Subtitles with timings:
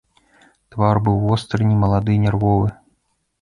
[0.75, 2.67] Твар быў востры, немалады, нервовы.